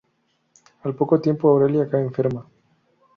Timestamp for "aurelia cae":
1.49-2.01